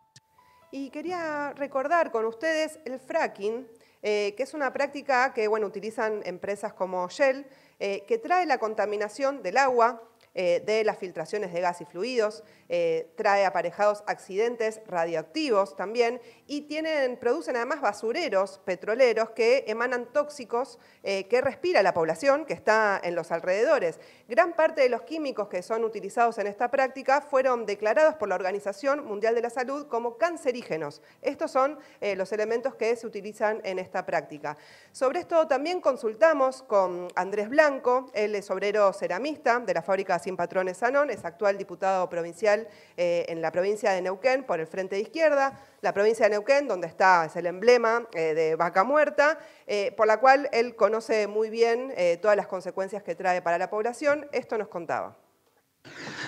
Y 0.70 0.90
quería 0.90 1.52
recordar 1.54 2.12
con 2.12 2.24
ustedes 2.26 2.78
el 2.84 3.00
fracking, 3.00 3.66
eh, 4.02 4.34
que 4.36 4.44
es 4.44 4.54
una 4.54 4.72
práctica 4.72 5.34
que 5.34 5.48
bueno, 5.48 5.66
utilizan 5.66 6.22
empresas 6.24 6.74
como 6.74 7.08
Shell, 7.08 7.44
eh, 7.80 8.04
que 8.06 8.18
trae 8.18 8.46
la 8.46 8.58
contaminación 8.58 9.42
del 9.42 9.56
agua, 9.56 10.00
eh, 10.32 10.62
de 10.64 10.84
las 10.84 10.96
filtraciones 10.96 11.52
de 11.52 11.60
gas 11.60 11.80
y 11.80 11.84
fluidos, 11.84 12.44
eh, 12.68 13.12
trae 13.16 13.44
aparejados 13.44 14.04
accidentes 14.06 14.80
radioactivos 14.86 15.74
también 15.74 16.20
y 16.46 16.62
tienen, 16.62 17.16
producen 17.16 17.56
además 17.56 17.80
basureros 17.80 18.60
petroleros 18.64 19.30
que 19.30 19.64
emanan 19.66 20.12
tóxicos 20.12 20.78
eh, 21.02 21.26
que 21.26 21.40
respira 21.40 21.82
la 21.82 21.92
población 21.92 22.44
que 22.44 22.54
está 22.54 23.00
en 23.02 23.16
los 23.16 23.32
alrededores. 23.32 23.98
Gran 24.28 24.54
parte 24.54 24.82
de 24.82 24.88
los 24.88 25.02
químicos 25.02 25.48
que 25.48 25.64
son 25.64 25.82
utilizados 25.82 26.38
en 26.38 26.46
esta 26.46 26.70
práctica 26.70 27.22
fueron 27.22 27.66
declarados 27.66 28.14
por 28.14 28.28
la 28.28 28.36
Organización 28.36 29.04
Mundial 29.04 29.34
de 29.34 29.42
la 29.42 29.50
Salud 29.50 29.88
como 29.88 30.16
cancerígenos. 30.16 31.02
Estos 31.22 31.50
son 31.50 31.76
los 32.00 32.32
elementos 32.32 32.76
que 32.76 32.94
se 32.94 33.06
utilizan 33.06 33.60
en 33.64 33.80
esta 33.80 34.06
práctica. 34.06 34.56
Sobre 34.92 35.18
esto 35.18 35.48
también 35.48 35.80
consultamos 35.80 36.62
con 36.62 37.08
Andrés 37.16 37.48
Blanco, 37.48 38.06
él 38.14 38.36
es 38.36 38.48
obrero 38.50 38.92
ceramista 38.92 39.58
de 39.58 39.74
la 39.74 39.82
fábrica 39.82 40.19
Sin 40.22 40.36
Patrones 40.36 40.76
Sanón, 40.76 41.10
es 41.10 41.24
actual 41.24 41.58
diputado 41.58 42.08
provincial 42.08 42.68
eh, 42.96 43.26
en 43.28 43.40
la 43.42 43.50
provincia 43.50 43.90
de 43.92 44.02
Neuquén 44.02 44.44
por 44.44 44.60
el 44.60 44.66
Frente 44.66 44.96
de 44.96 45.02
Izquierda, 45.02 45.58
la 45.80 45.92
provincia 45.92 46.26
de 46.26 46.30
Neuquén, 46.30 46.68
donde 46.68 46.86
está, 46.86 47.24
es 47.24 47.36
el 47.36 47.46
emblema 47.46 48.06
eh, 48.14 48.34
de 48.34 48.56
Vaca 48.56 48.84
Muerta, 48.84 49.38
eh, 49.66 49.92
por 49.96 50.06
la 50.06 50.20
cual 50.20 50.48
él 50.52 50.76
conoce 50.76 51.26
muy 51.26 51.50
bien 51.50 51.92
todas 52.20 52.36
las 52.36 52.46
consecuencias 52.46 53.02
que 53.02 53.14
trae 53.14 53.42
para 53.42 53.58
la 53.58 53.70
población. 53.70 54.26
Esto 54.32 54.56
nos 54.58 54.68
contaba. 54.68 55.16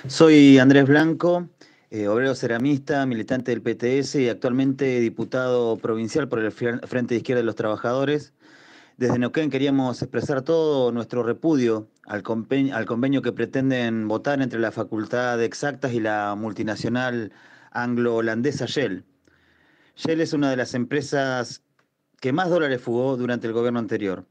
Soy 0.07 0.59
Andrés 0.59 0.87
Blanco, 0.87 1.49
obrero 2.09 2.35
ceramista, 2.35 3.07
militante 3.07 3.57
del 3.57 3.63
PTS 3.63 4.17
y 4.17 4.29
actualmente 4.29 5.01
diputado 5.01 5.77
provincial 5.77 6.29
por 6.29 6.39
el 6.39 6.53
Frente 6.53 7.15
de 7.15 7.17
Izquierda 7.17 7.41
de 7.41 7.47
los 7.47 7.55
Trabajadores. 7.55 8.33
Desde 8.99 9.19
Neuquén 9.19 9.51
queríamos 9.51 10.03
expresar 10.03 10.43
todo 10.43 10.93
nuestro 10.93 11.23
repudio 11.23 11.89
al 12.07 12.23
convenio, 12.23 13.23
que 13.23 13.33
pretenden 13.33 14.07
votar 14.07 14.43
entre 14.43 14.61
la 14.61 14.71
Facultad 14.71 15.39
de 15.39 15.47
Exactas 15.47 15.95
y 15.95 16.01
la 16.01 16.35
multinacional 16.37 17.33
anglo-holandesa 17.71 18.67
Shell. 18.67 19.05
Shell 19.97 20.21
es 20.21 20.35
una 20.35 20.51
de 20.51 20.57
las 20.57 20.75
empresas 20.75 21.63
que 22.21 22.33
más 22.33 22.51
dólares 22.51 22.83
fugó 22.83 23.17
durante 23.17 23.47
el 23.47 23.55
gobierno 23.55 23.79
anterior. 23.79 24.27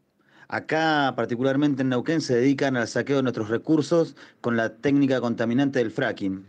Acá, 0.47 1.13
particularmente 1.15 1.81
en 1.81 1.89
Neuquén, 1.89 2.21
se 2.21 2.35
dedican 2.35 2.77
al 2.77 2.87
saqueo 2.87 3.17
de 3.17 3.23
nuestros 3.23 3.49
recursos 3.49 4.15
con 4.41 4.57
la 4.57 4.75
técnica 4.75 5.21
contaminante 5.21 5.79
del 5.79 5.91
fracking. 5.91 6.45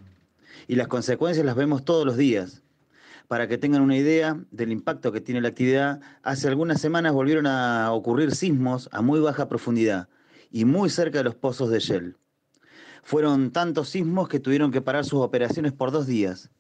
Y 0.68 0.74
las 0.74 0.88
consecuencias 0.88 1.46
las 1.46 1.56
vemos 1.56 1.84
todos 1.84 2.04
los 2.04 2.16
días. 2.16 2.61
Para 3.32 3.48
que 3.48 3.56
tengan 3.56 3.80
una 3.80 3.96
idea 3.96 4.38
del 4.50 4.72
impacto 4.72 5.10
que 5.10 5.22
tiene 5.22 5.40
la 5.40 5.48
actividad, 5.48 6.02
hace 6.22 6.48
algunas 6.48 6.82
semanas 6.82 7.14
volvieron 7.14 7.46
a 7.46 7.90
ocurrir 7.90 8.34
sismos 8.34 8.90
a 8.92 9.00
muy 9.00 9.20
baja 9.20 9.48
profundidad 9.48 10.10
y 10.50 10.66
muy 10.66 10.90
cerca 10.90 11.16
de 11.16 11.24
los 11.24 11.34
pozos 11.34 11.70
de 11.70 11.78
Shell. 11.80 12.18
Fueron 13.02 13.50
tantos 13.50 13.88
sismos 13.88 14.28
que 14.28 14.38
tuvieron 14.38 14.70
que 14.70 14.82
parar 14.82 15.06
sus 15.06 15.22
operaciones 15.22 15.72
por 15.72 15.92
dos 15.92 16.06
días. 16.06 16.50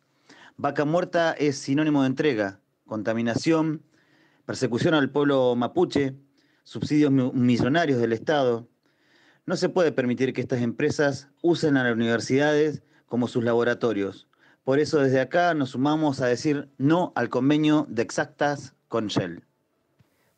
Vaca 0.56 0.86
muerta 0.86 1.34
es 1.34 1.58
sinónimo 1.58 2.00
de 2.00 2.06
entrega, 2.06 2.62
contaminación, 2.86 3.82
persecución 4.46 4.94
al 4.94 5.10
pueblo 5.10 5.54
mapuche, 5.54 6.14
subsidios 6.62 7.12
millonarios 7.12 8.00
del 8.00 8.14
Estado. 8.14 8.66
No 9.44 9.56
se 9.58 9.68
puede 9.68 9.92
permitir 9.92 10.32
que 10.32 10.40
estas 10.40 10.62
empresas 10.62 11.28
usen 11.42 11.76
a 11.76 11.84
las 11.84 11.92
universidades 11.92 12.82
como 13.04 13.28
sus 13.28 13.44
laboratorios. 13.44 14.26
Por 14.64 14.78
eso 14.78 15.00
desde 15.00 15.20
acá 15.20 15.54
nos 15.54 15.70
sumamos 15.70 16.20
a 16.20 16.26
decir 16.26 16.70
no 16.78 17.12
al 17.16 17.28
convenio 17.30 17.86
de 17.88 18.02
exactas 18.02 18.76
con 18.86 19.08
Shell. 19.08 19.44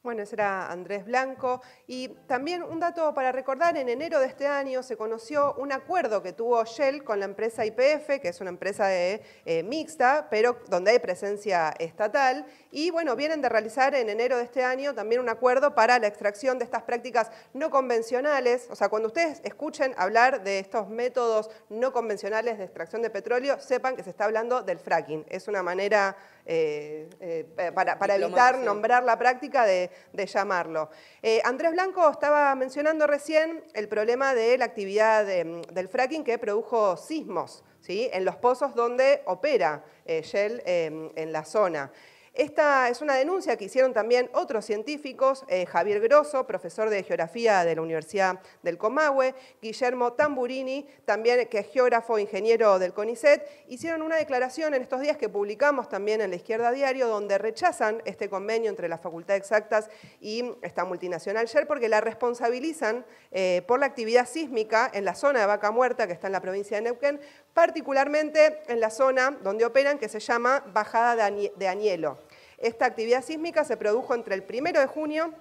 Bueno, 0.05 0.23
ese 0.23 0.35
era 0.35 0.71
Andrés 0.71 1.07
Blanco. 1.07 1.63
Y 1.87 2.09
también 2.27 2.63
un 2.63 2.79
dato 2.79 3.15
para 3.15 3.33
recordar, 3.33 3.79
en 3.79 3.89
enero 3.89 4.21
de 4.21 4.27
este 4.27 4.47
año 4.47 4.83
se 4.83 4.99
conoció 4.99 5.55
un 5.55 5.73
acuerdo 5.73 6.23
que 6.23 6.35
tuvo 6.35 6.63
Shell 6.63 7.03
con 7.03 7.21
la 7.21 7.25
empresa 7.25 7.65
IPF, 7.65 8.21
que 8.21 8.29
es 8.29 8.39
una 8.43 8.51
empresa 8.51 8.95
eh, 8.95 9.23
mixta, 9.65 10.29
pero 10.29 10.59
donde 10.69 10.91
hay 10.91 10.99
presencia 10.99 11.71
estatal. 11.79 12.45
Y 12.71 12.91
bueno, 12.91 13.17
vienen 13.17 13.41
de 13.41 13.49
realizar 13.49 13.95
en 13.95 14.11
enero 14.11 14.37
de 14.37 14.45
este 14.45 14.63
año 14.63 14.95
también 14.95 15.23
un 15.23 15.31
acuerdo 15.31 15.75
para 15.75 15.99
la 15.99 16.07
extracción 16.07 16.59
de 16.59 16.65
estas 16.65 16.83
prácticas 16.83 17.31
no 17.55 17.71
convencionales. 17.71 18.69
O 18.71 18.77
sea, 18.77 18.91
cuando 18.91 19.09
ustedes 19.09 19.41
escuchen 19.43 19.95
hablar 19.97 20.45
de 20.45 20.59
estos 20.59 20.87
métodos 20.91 21.49
no 21.71 21.95
convencionales 21.95 22.59
de 22.59 22.65
extracción 22.65 23.01
de 23.01 23.09
petróleo, 23.09 23.59
sepan 23.59 23.97
que 23.97 24.03
se 24.03 24.11
está 24.11 24.27
hablando 24.27 24.61
del 24.61 24.79
fracking. 24.79 25.25
Es 25.31 25.49
una 25.49 25.63
manera 25.63 26.15
eh, 26.47 27.09
eh, 27.21 27.73
para, 27.75 28.17
evitar 28.17 28.59
nombrar 28.59 29.03
la 29.03 29.19
práctica 29.19 29.65
de, 29.65 29.91
llamarlo. 30.27 30.91
Eh, 31.23 31.41
Andrés 31.45 31.73
Blanco 31.73 32.09
estaba 32.11 32.55
mencionando 32.55 33.07
recién 33.07 33.65
el 33.73 33.89
problema 33.89 34.35
de 34.35 34.59
la 34.59 34.67
actividad 34.67 35.25
del 35.25 35.89
fracking 35.89 36.23
que 36.23 36.39
produjo 36.39 36.99
sismos 36.99 37.65
¿sí? 37.81 38.11
en 38.13 38.27
los 38.27 38.37
pozos 38.37 38.75
donde 38.75 39.23
opera 39.25 39.85
Shell 40.07 40.63
en 40.67 41.33
la 41.33 41.45
zona. 41.45 41.91
Esta 42.35 42.89
es 42.89 43.01
una 43.01 43.15
denuncia 43.15 43.57
que 43.57 43.67
hicieron 43.67 43.93
también 43.93 44.29
otros 44.33 44.65
científicos, 44.65 45.45
eh, 45.47 45.67
Javier 45.67 46.01
Grosso, 46.01 46.49
profesor 46.49 46.91
de 46.91 47.05
Geografía 47.05 47.65
de 47.65 47.77
la 47.77 47.83
Universidad 47.83 48.41
del 48.65 48.77
Comahue, 48.77 49.37
Guillermo 49.63 50.15
Tamburini, 50.15 50.85
también 51.05 51.47
que 51.47 51.61
es 51.61 51.69
geógrafo, 51.69 52.19
ingeniero 52.19 52.81
del 52.81 52.93
CONICET, 52.93 53.47
hicieron 53.69 54.03
una 54.03 54.17
declaración 54.17 54.75
en 54.75 54.83
estos 54.83 55.01
días 55.01 55.17
que 55.17 55.29
publicamos 55.29 55.89
también 55.89 56.21
en 56.23 56.31
la 56.31 56.37
Izquierda 56.37 56.73
Diario, 56.73 57.07
donde 57.07 57.39
rechazan 57.39 58.03
este 58.05 58.29
convenio 58.29 58.69
entre 58.69 58.89
la 58.89 58.99
Facultad 58.99 59.37
Exactas 59.37 59.89
y 60.21 60.45
esta 60.63 60.85
multinacional 60.85 61.47
Shell, 61.47 61.69
porque 61.69 61.89
la 61.89 62.01
responsabilizan 62.01 63.07
eh, 63.31 63.63
por 63.69 63.79
la 63.79 63.87
actividad 63.87 64.27
sísmica 64.27 64.91
en 64.93 65.05
la 65.05 65.15
zona 65.15 65.39
de 65.39 65.47
Vaca 65.47 65.71
Muerta, 65.71 66.09
que 66.09 66.15
está 66.15 66.27
en 66.27 66.33
la 66.33 66.41
provincia 66.41 66.79
de 66.79 66.83
Neuquén, 66.83 67.21
particularmente 67.53 68.61
en 68.67 68.81
la 68.81 68.91
zona 68.91 69.31
donde 69.31 69.65
operan, 69.65 70.01
que 70.01 70.09
se 70.09 70.19
llama 70.19 70.65
Bajada 70.73 71.31
de 71.31 71.69
Añelo. 71.69 72.24
Esta 72.59 72.87
actividad 72.87 73.25
sísmica 73.25 73.65
se 73.65 73.77
produjo 73.77 74.15
entre 74.15 74.35
el 74.35 74.45
1 74.49 74.81
de 74.81 74.87
junio 74.87 75.33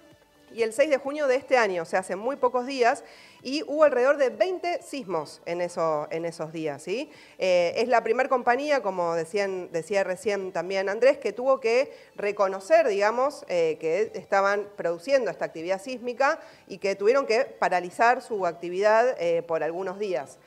y 0.54 0.64
el 0.64 0.74
6 0.74 0.90
de 0.90 0.98
junio 0.98 1.28
de 1.28 1.36
este 1.36 1.58
año, 1.58 1.82
o 1.82 1.86
sea, 1.86 2.00
hace 2.00 2.16
muy 2.16 2.36
pocos 2.36 2.66
días, 2.66 3.04
y 3.42 3.64
hubo 3.64 3.84
alrededor 3.84 4.18
de 4.18 4.30
20 4.30 4.82
sismos 4.82 5.42
en, 5.46 5.62
esos 5.62 6.54
días. 6.54 6.82
¿sí? 6.82 7.12
Eh, 7.40 7.74
es 7.78 7.88
la 7.88 8.04
primera 8.04 8.30
compañía, 8.30 8.82
como 8.82 9.16
decía 9.16 10.04
recién 10.04 10.52
también 10.52 10.90
Andrés, 10.90 11.18
que 11.18 11.34
tuvo 11.34 11.60
que 11.60 11.92
reconocer, 12.16 12.88
digamos, 12.88 13.46
eh, 13.50 13.78
que 13.80 14.12
estaban 14.14 14.68
produciendo 14.78 15.30
esta 15.30 15.46
actividad 15.46 15.82
sísmica 15.82 16.40
y 16.68 16.78
que 16.78 16.96
tuvieron 16.96 17.26
que 17.26 17.46
paralizar 17.46 18.22
su 18.22 18.46
actividad 18.46 19.16
eh, 19.20 19.44
por 19.44 19.64
algunos 19.64 20.00
días. 20.00 20.38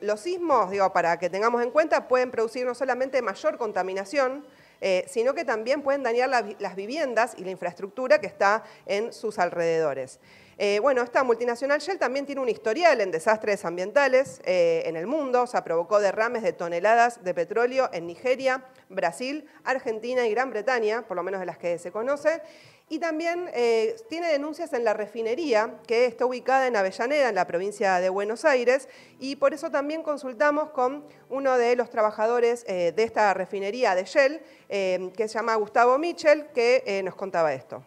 los 0.00 0.20
sismos, 0.20 0.70
digo, 0.70 0.92
para 0.92 1.18
que 1.18 1.28
tengamos 1.28 1.62
en 1.62 1.70
cuenta, 1.70 2.06
pueden 2.06 2.30
producir 2.30 2.64
no 2.64 2.74
solamente 2.74 3.20
mayor 3.22 3.56
contaminación, 3.58 4.44
eh, 4.84 5.04
sino 5.08 5.32
que 5.32 5.44
también 5.44 5.80
pueden 5.82 6.02
dañar 6.02 6.28
las 6.28 6.74
viviendas 6.76 7.34
y 7.38 7.44
la 7.44 7.52
infraestructura 7.52 8.20
que 8.20 8.26
está 8.26 8.64
en 8.84 9.12
sus 9.12 9.38
alrededores. 9.38 10.18
Eh, 10.64 10.78
bueno, 10.78 11.02
esta 11.02 11.24
multinacional 11.24 11.80
Shell 11.80 11.98
también 11.98 12.24
tiene 12.24 12.40
un 12.40 12.48
historial 12.48 13.00
en 13.00 13.10
desastres 13.10 13.64
ambientales 13.64 14.40
eh, 14.44 14.84
en 14.86 14.94
el 14.94 15.08
mundo, 15.08 15.42
o 15.42 15.46
sea, 15.48 15.64
provocó 15.64 15.98
derrames 15.98 16.44
de 16.44 16.52
toneladas 16.52 17.24
de 17.24 17.34
petróleo 17.34 17.90
en 17.92 18.06
Nigeria, 18.06 18.62
Brasil, 18.88 19.44
Argentina 19.64 20.24
y 20.24 20.30
Gran 20.30 20.50
Bretaña, 20.50 21.02
por 21.02 21.16
lo 21.16 21.24
menos 21.24 21.40
de 21.40 21.46
las 21.46 21.58
que 21.58 21.78
se 21.78 21.90
conoce, 21.90 22.42
y 22.88 23.00
también 23.00 23.50
eh, 23.54 23.96
tiene 24.08 24.28
denuncias 24.28 24.72
en 24.72 24.84
la 24.84 24.94
refinería, 24.94 25.80
que 25.88 26.04
está 26.04 26.26
ubicada 26.26 26.68
en 26.68 26.76
Avellaneda, 26.76 27.30
en 27.30 27.34
la 27.34 27.48
provincia 27.48 27.98
de 27.98 28.08
Buenos 28.08 28.44
Aires, 28.44 28.88
y 29.18 29.34
por 29.34 29.54
eso 29.54 29.68
también 29.72 30.04
consultamos 30.04 30.70
con 30.70 31.04
uno 31.28 31.58
de 31.58 31.74
los 31.74 31.90
trabajadores 31.90 32.64
de 32.66 32.94
esta 33.02 33.34
refinería 33.34 33.96
de 33.96 34.04
Shell, 34.04 34.40
que 34.68 35.26
se 35.26 35.34
llama 35.34 35.56
Gustavo 35.56 35.98
Michel, 35.98 36.46
que 36.54 37.00
nos 37.02 37.16
contaba 37.16 37.52
esto. 37.52 37.82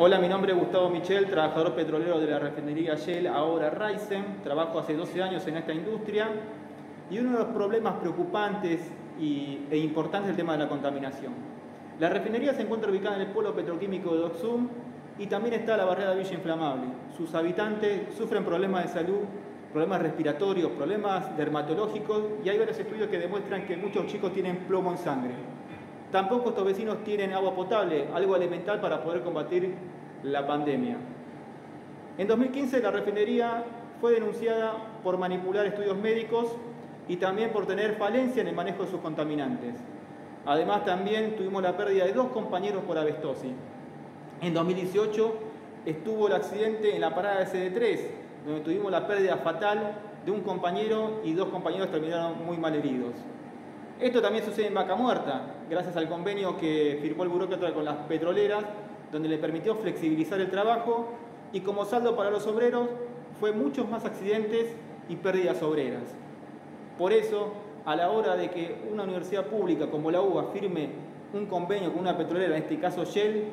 Hola, 0.00 0.20
mi 0.20 0.28
nombre 0.28 0.52
es 0.52 0.58
Gustavo 0.60 0.90
Michel, 0.90 1.26
trabajador 1.26 1.74
petrolero 1.74 2.20
de 2.20 2.28
la 2.28 2.38
refinería 2.38 2.94
Shell, 2.94 3.26
ahora 3.26 3.68
Ryzen. 3.68 4.42
Trabajo 4.44 4.78
hace 4.78 4.94
12 4.94 5.20
años 5.20 5.44
en 5.48 5.56
esta 5.56 5.72
industria 5.72 6.28
y 7.10 7.18
uno 7.18 7.32
de 7.32 7.38
los 7.38 7.48
problemas 7.48 7.94
preocupantes 7.94 8.80
e 9.18 9.76
importantes 9.76 10.28
es 10.28 10.30
el 10.30 10.36
tema 10.36 10.52
de 10.52 10.60
la 10.60 10.68
contaminación. 10.68 11.32
La 11.98 12.10
refinería 12.10 12.54
se 12.54 12.62
encuentra 12.62 12.92
ubicada 12.92 13.16
en 13.16 13.22
el 13.22 13.26
polo 13.32 13.52
petroquímico 13.52 14.14
de 14.14 14.20
Doxum 14.20 14.68
y 15.18 15.26
también 15.26 15.54
está 15.54 15.76
la 15.76 15.84
barrera 15.84 16.14
Villa 16.14 16.32
Inflamable. 16.32 16.86
Sus 17.16 17.34
habitantes 17.34 18.14
sufren 18.16 18.44
problemas 18.44 18.84
de 18.84 18.90
salud, 18.90 19.22
problemas 19.72 20.00
respiratorios, 20.00 20.70
problemas 20.70 21.36
dermatológicos 21.36 22.22
y 22.44 22.48
hay 22.48 22.56
varios 22.56 22.78
estudios 22.78 23.08
que 23.08 23.18
demuestran 23.18 23.66
que 23.66 23.76
muchos 23.76 24.06
chicos 24.06 24.32
tienen 24.32 24.58
plomo 24.58 24.92
en 24.92 24.98
sangre. 24.98 25.57
Tampoco 26.12 26.50
estos 26.50 26.64
vecinos 26.64 27.04
tienen 27.04 27.32
agua 27.32 27.54
potable, 27.54 28.06
algo 28.14 28.34
elemental 28.34 28.80
para 28.80 29.02
poder 29.02 29.22
combatir 29.22 29.74
la 30.22 30.46
pandemia. 30.46 30.96
En 32.16 32.26
2015 32.26 32.80
la 32.80 32.90
refinería 32.90 33.64
fue 34.00 34.12
denunciada 34.12 34.72
por 35.02 35.18
manipular 35.18 35.66
estudios 35.66 35.96
médicos 35.96 36.56
y 37.08 37.16
también 37.16 37.50
por 37.50 37.66
tener 37.66 37.96
falencia 37.96 38.40
en 38.40 38.48
el 38.48 38.54
manejo 38.54 38.84
de 38.84 38.90
sus 38.90 39.00
contaminantes. 39.00 39.74
Además 40.46 40.84
también 40.84 41.36
tuvimos 41.36 41.62
la 41.62 41.76
pérdida 41.76 42.06
de 42.06 42.12
dos 42.12 42.28
compañeros 42.28 42.82
por 42.84 42.96
abestosis. 42.96 43.52
En 44.40 44.54
2018 44.54 45.34
estuvo 45.84 46.26
el 46.28 46.32
accidente 46.32 46.94
en 46.94 47.02
la 47.02 47.14
parada 47.14 47.40
de 47.40 47.46
CD3, 47.46 48.00
donde 48.46 48.60
tuvimos 48.62 48.90
la 48.90 49.06
pérdida 49.06 49.36
fatal 49.38 49.94
de 50.24 50.30
un 50.30 50.40
compañero 50.40 51.20
y 51.22 51.34
dos 51.34 51.48
compañeros 51.48 51.90
terminaron 51.90 52.44
muy 52.46 52.56
mal 52.56 52.74
heridos. 52.74 53.14
Esto 54.00 54.22
también 54.22 54.44
sucede 54.44 54.68
en 54.68 54.74
Vaca 54.74 54.94
Muerta, 54.94 55.42
gracias 55.68 55.96
al 55.96 56.08
convenio 56.08 56.56
que 56.56 57.00
firmó 57.02 57.24
el 57.24 57.30
burócrata 57.30 57.74
con 57.74 57.84
las 57.84 57.96
petroleras, 58.06 58.62
donde 59.10 59.28
le 59.28 59.38
permitió 59.38 59.74
flexibilizar 59.74 60.40
el 60.40 60.50
trabajo 60.50 61.08
y 61.52 61.62
como 61.62 61.84
saldo 61.84 62.14
para 62.14 62.30
los 62.30 62.46
obreros 62.46 62.88
fue 63.40 63.50
muchos 63.50 63.88
más 63.88 64.04
accidentes 64.04 64.68
y 65.08 65.16
pérdidas 65.16 65.60
obreras. 65.64 66.04
Por 66.96 67.12
eso, 67.12 67.52
a 67.84 67.96
la 67.96 68.12
hora 68.12 68.36
de 68.36 68.50
que 68.50 68.76
una 68.88 69.02
universidad 69.02 69.46
pública 69.46 69.90
como 69.90 70.12
la 70.12 70.20
UBA 70.20 70.52
firme 70.52 70.90
un 71.32 71.46
convenio 71.46 71.90
con 71.90 72.02
una 72.02 72.16
petrolera, 72.16 72.56
en 72.56 72.62
este 72.62 72.78
caso 72.78 73.04
Shell, 73.04 73.46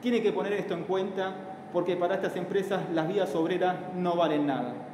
tiene 0.00 0.22
que 0.22 0.30
poner 0.32 0.52
esto 0.52 0.74
en 0.74 0.84
cuenta 0.84 1.34
porque 1.72 1.96
para 1.96 2.14
estas 2.14 2.36
empresas 2.36 2.88
las 2.94 3.08
vías 3.08 3.34
obreras 3.34 3.76
no 3.96 4.14
valen 4.14 4.46
nada. 4.46 4.89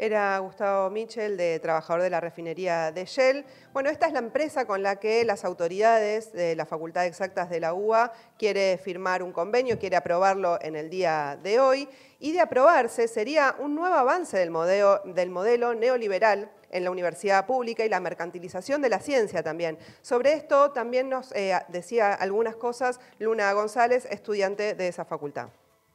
Era 0.00 0.38
Gustavo 0.38 0.90
Michel, 0.90 1.36
de 1.36 1.58
trabajador 1.58 2.02
de 2.02 2.10
la 2.10 2.20
refinería 2.20 2.92
de 2.92 3.04
Shell. 3.04 3.44
Bueno, 3.72 3.90
esta 3.90 4.06
es 4.06 4.12
la 4.12 4.20
empresa 4.20 4.64
con 4.64 4.80
la 4.80 5.00
que 5.00 5.24
las 5.24 5.44
autoridades 5.44 6.32
de 6.32 6.54
la 6.54 6.66
Facultad 6.66 7.04
Exactas 7.04 7.50
de 7.50 7.58
la 7.58 7.74
UBA 7.74 8.12
quiere 8.38 8.78
firmar 8.78 9.24
un 9.24 9.32
convenio, 9.32 9.76
quiere 9.76 9.96
aprobarlo 9.96 10.56
en 10.62 10.76
el 10.76 10.88
día 10.88 11.36
de 11.42 11.58
hoy. 11.58 11.88
Y 12.20 12.30
de 12.30 12.40
aprobarse 12.40 13.08
sería 13.08 13.56
un 13.58 13.74
nuevo 13.74 13.96
avance 13.96 14.38
del 14.38 14.52
modelo, 14.52 15.00
del 15.04 15.30
modelo 15.30 15.74
neoliberal 15.74 16.48
en 16.70 16.84
la 16.84 16.92
universidad 16.92 17.44
pública 17.44 17.84
y 17.84 17.88
la 17.88 17.98
mercantilización 17.98 18.80
de 18.80 18.90
la 18.90 19.00
ciencia 19.00 19.42
también. 19.42 19.78
Sobre 20.00 20.34
esto 20.34 20.70
también 20.70 21.08
nos 21.08 21.32
eh, 21.32 21.58
decía 21.66 22.14
algunas 22.14 22.54
cosas 22.54 23.00
Luna 23.18 23.52
González, 23.52 24.06
estudiante 24.08 24.74
de 24.74 24.86
esa 24.86 25.04
facultad. 25.04 25.48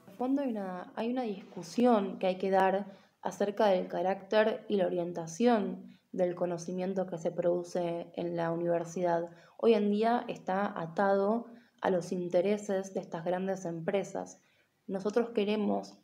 En 0.10 0.18
fondo 0.18 0.42
hay 0.42 0.50
una, 0.50 0.92
hay 0.98 1.10
una 1.10 1.22
discusión 1.22 2.20
que 2.20 2.28
hay 2.28 2.38
que 2.38 2.50
dar 2.50 2.86
acerca 3.24 3.68
del 3.68 3.88
carácter 3.88 4.66
y 4.68 4.76
la 4.76 4.86
orientación 4.86 5.98
del 6.12 6.36
conocimiento 6.36 7.08
que 7.08 7.18
se 7.18 7.32
produce 7.32 8.12
en 8.16 8.36
la 8.36 8.52
universidad. 8.52 9.30
Hoy 9.58 9.74
en 9.74 9.90
día 9.90 10.26
está 10.28 10.80
atado 10.80 11.48
a 11.82 11.90
los 11.90 12.12
intereses 12.12 12.94
de 12.94 13.00
estas 13.00 13.26
grandes 13.26 13.66
empresas. 13.66 14.40
Nosotros 14.88 15.30
queremos 15.30 15.98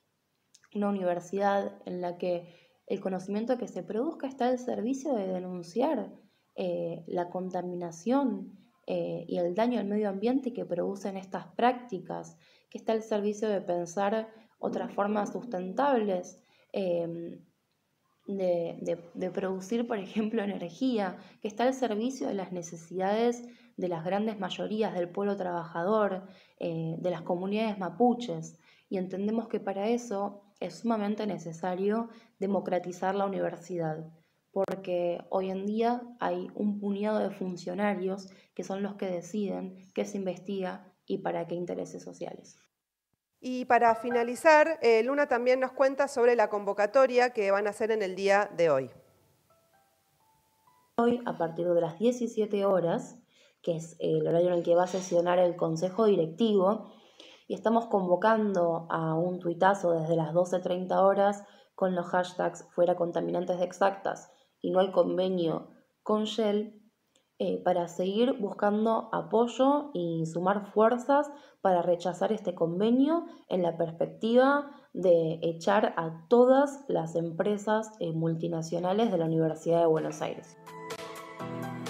una 0.74 0.90
universidad 0.90 1.74
en 1.86 2.02
la 2.02 2.18
que 2.18 2.56
el 2.88 3.02
conocimiento 3.02 3.58
que 3.58 3.68
se 3.68 3.84
produzca 3.84 4.28
está 4.28 4.48
al 4.48 4.58
servicio 4.58 5.14
de 5.14 5.28
denunciar 5.28 6.12
eh, 6.56 7.04
la 7.06 7.30
contaminación 7.30 8.58
eh, 8.88 9.26
y 9.28 9.38
el 9.38 9.54
daño 9.54 9.80
al 9.80 9.86
medio 9.86 10.10
ambiente 10.10 10.54
que 10.54 10.66
producen 10.66 11.18
estas 11.18 11.48
prácticas, 11.48 12.38
que 12.70 12.78
está 12.78 12.94
al 12.94 13.04
servicio 13.04 13.50
de 13.50 13.62
pensar 13.62 14.30
otras 14.58 14.92
formas 14.94 15.32
sustentables 15.32 16.42
Em, 16.72 17.40
de, 18.38 19.32
producir, 19.34 19.88
por 19.88 19.98
ejemplo, 19.98 20.44
energía, 20.44 21.18
que 21.42 21.48
está 21.48 21.64
al 21.64 21.74
servicio 21.74 22.28
de 22.28 22.36
las 22.36 22.52
necesidades 22.52 23.44
de 23.78 23.88
las 23.88 24.04
grandes 24.04 24.40
mayorías 24.40 24.94
del 24.94 25.10
pueblo 25.10 25.36
trabajador, 25.38 26.28
eh, 26.60 26.96
de 27.00 27.10
las 27.10 27.22
comunidades 27.22 27.78
mapuches. 27.78 28.60
Y 28.90 28.98
entendemos 28.98 29.48
que 29.48 29.60
para 29.60 29.88
eso 29.88 30.44
es 30.60 30.80
sumamente 30.80 31.26
necesario 31.26 32.10
democratizar 32.40 33.16
la 33.16 33.26
universidad, 33.26 34.12
porque 34.52 35.24
hoy 35.30 35.50
en 35.50 35.66
día 35.66 36.02
hay 36.20 36.48
un 36.56 36.80
puñado 36.80 37.20
de 37.20 37.30
funcionarios 37.30 38.28
que 38.54 38.64
son 38.64 38.84
los 38.84 38.96
que 38.96 39.06
deciden 39.06 39.78
qué 39.94 40.06
se 40.06 40.18
investiga 40.18 40.94
y 41.06 41.20
para 41.20 41.48
qué 41.48 41.56
intereses 41.56 42.04
sociales. 42.04 42.58
Y 43.42 43.66
para 43.66 43.96
finalizar, 43.96 44.80
eh, 44.82 45.02
Luna 45.04 45.28
también 45.28 45.60
nos 45.60 45.72
cuenta 45.72 46.08
sobre 46.08 46.36
la 46.36 46.50
convocatoria 46.50 47.32
que 47.32 47.52
van 47.52 47.68
a 47.68 47.70
hacer 47.70 47.92
en 47.92 48.02
el 48.02 48.16
día 48.16 48.50
de 48.58 48.70
hoy. 48.70 48.92
Hoy, 50.98 51.22
a 51.26 51.38
partir 51.38 51.68
de 51.68 51.80
las 51.80 51.98
17 51.98 52.66
horas, 52.66 53.18
que 53.62 53.78
es 53.78 53.96
el 54.00 54.28
horario 54.28 54.50
en 54.50 54.56
el 54.56 54.64
que 54.64 54.76
va 54.76 54.84
a 54.84 54.88
sesionar 54.88 55.40
el 55.40 55.56
Consejo 55.56 56.06
Directivo, 56.06 56.92
y 57.48 57.54
estamos 57.54 57.88
convocando 57.88 58.86
a 58.90 59.16
un 59.16 59.40
tuitazo 59.40 59.94
desde 59.94 60.16
las 60.16 60.34
12.30 60.34 60.96
horas 61.02 61.44
con 61.76 61.96
los 61.96 62.06
hashtags 62.08 62.68
fuera 62.72 62.96
contaminantes 62.96 63.58
de 63.58 63.66
exactas 63.66 64.32
y 64.62 64.70
no 64.70 64.82
hay 64.82 64.92
convenio 64.92 65.72
con 66.04 66.26
Shell 66.26 66.79
eh, 67.42 67.62
para 67.64 67.88
seguir 67.88 68.34
buscando 68.34 69.10
apoyo 69.14 69.92
y 69.94 70.26
sumar 70.26 70.74
fuerzas 70.74 71.32
para 71.62 71.82
rechazar 71.82 72.34
este 72.34 72.54
convenio 72.54 73.28
en 73.48 73.64
la 73.64 73.78
perspectiva 73.78 74.70
de 74.92 75.40
echar 75.42 75.94
a 75.96 76.26
todas 76.28 76.84
las 76.90 77.16
empresas 77.16 77.92
eh, 78.02 78.12
multinacionales 78.12 79.10
de 79.10 79.18
la 79.18 79.26
Universidad 79.26 79.80
de 79.80 79.86
Buenos 79.86 80.22
Aires. 80.22 80.58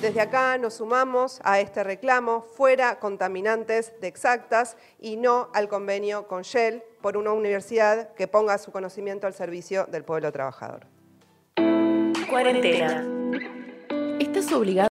Desde 0.02 0.22
acá 0.22 0.58
nos 0.60 0.76
sumamos 0.76 1.42
a 1.44 1.60
este 1.60 1.84
reclamo 1.84 2.42
fuera 2.42 3.00
contaminantes 3.00 4.00
de 4.00 4.08
exactas 4.08 4.78
y 4.98 5.18
no 5.18 5.50
al 5.54 5.68
convenio 5.68 6.28
con 6.28 6.44
Shell 6.44 6.84
por 7.02 7.18
una 7.18 7.34
universidad 7.34 8.14
que 8.14 8.28
ponga 8.28 8.60
su 8.60 8.72
conocimiento 8.72 9.28
al 9.28 9.34
servicio 9.34 9.88
del 9.88 10.06
pueblo 10.06 10.32
trabajador. 10.32 10.86
Cuarentena. 12.30 13.06
Estás 14.20 14.54
obligado 14.54 14.88